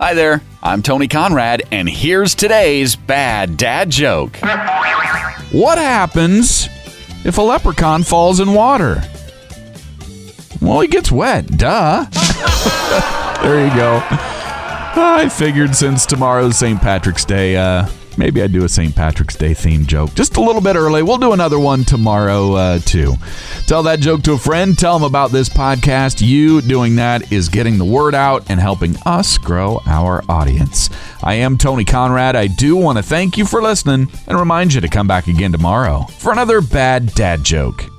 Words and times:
Hi 0.00 0.12
there, 0.12 0.42
I'm 0.60 0.82
Tony 0.82 1.06
Conrad, 1.06 1.62
and 1.70 1.88
here's 1.88 2.34
today's 2.34 2.96
bad 2.96 3.56
dad 3.56 3.90
joke. 3.90 4.36
What 5.52 5.78
happens 5.78 6.68
if 7.24 7.38
a 7.38 7.42
leprechaun 7.42 8.02
falls 8.02 8.40
in 8.40 8.54
water? 8.54 9.00
Well, 10.60 10.80
he 10.80 10.88
gets 10.88 11.12
wet, 11.12 11.46
duh. 11.46 12.06
there 13.40 13.64
you 13.68 13.72
go. 13.76 14.00
I 14.96 15.28
figured 15.28 15.74
since 15.74 16.06
tomorrow's 16.06 16.56
St. 16.56 16.80
Patrick's 16.80 17.24
Day, 17.24 17.56
uh, 17.56 17.88
maybe 18.16 18.40
I'd 18.40 18.52
do 18.52 18.64
a 18.64 18.68
St. 18.68 18.94
Patrick's 18.94 19.34
Day 19.34 19.50
themed 19.50 19.86
joke 19.86 20.14
just 20.14 20.36
a 20.36 20.40
little 20.40 20.60
bit 20.60 20.76
early. 20.76 21.02
We'll 21.02 21.18
do 21.18 21.32
another 21.32 21.58
one 21.58 21.84
tomorrow, 21.84 22.52
uh, 22.52 22.78
too. 22.78 23.14
Tell 23.66 23.82
that 23.84 23.98
joke 23.98 24.22
to 24.22 24.34
a 24.34 24.38
friend. 24.38 24.78
Tell 24.78 24.96
them 24.96 25.04
about 25.06 25.32
this 25.32 25.48
podcast. 25.48 26.24
You 26.24 26.60
doing 26.60 26.94
that 26.96 27.32
is 27.32 27.48
getting 27.48 27.78
the 27.78 27.84
word 27.84 28.14
out 28.14 28.48
and 28.48 28.60
helping 28.60 28.94
us 29.04 29.36
grow 29.36 29.80
our 29.86 30.22
audience. 30.28 30.90
I 31.24 31.34
am 31.34 31.58
Tony 31.58 31.84
Conrad. 31.84 32.36
I 32.36 32.46
do 32.46 32.76
want 32.76 32.98
to 32.98 33.02
thank 33.02 33.36
you 33.36 33.46
for 33.46 33.60
listening 33.60 34.08
and 34.28 34.38
remind 34.38 34.74
you 34.74 34.80
to 34.80 34.88
come 34.88 35.08
back 35.08 35.26
again 35.26 35.50
tomorrow 35.50 36.04
for 36.18 36.30
another 36.30 36.60
bad 36.60 37.14
dad 37.14 37.42
joke. 37.42 37.93